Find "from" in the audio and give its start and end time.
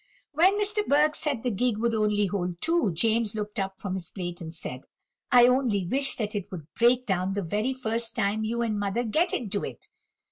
3.79-3.93